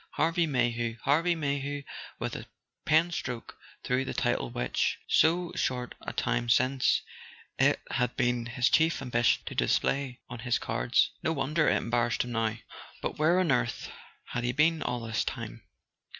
Harvey 0.13 0.47
Mayhew—Harvey 0.47 1.35
Mayhew 1.35 1.83
with 2.17 2.35
a 2.35 2.47
pen 2.85 3.11
stroke 3.11 3.55
through 3.83 4.03
the 4.03 4.15
title 4.15 4.49
which, 4.49 4.97
so 5.07 5.51
short 5.53 5.93
a 6.01 6.11
time 6.11 6.49
since, 6.49 7.03
it 7.59 7.79
had 7.91 8.15
been 8.17 8.47
his 8.47 8.67
chief 8.67 8.99
ambition 8.99 9.43
to 9.45 9.53
display 9.53 10.19
on 10.27 10.39
his 10.39 10.57
cards 10.57 11.11
l 11.23 11.31
No 11.31 11.33
wonder 11.37 11.69
it 11.69 11.75
embarrassed 11.77 12.23
him 12.23 12.31
now. 12.31 12.57
But 13.03 13.19
where 13.19 13.39
on 13.39 13.51
earth 13.51 13.91
had 14.29 14.43
he 14.43 14.53
been 14.53 14.81
all 14.81 15.01
this 15.01 15.23
time? 15.23 15.61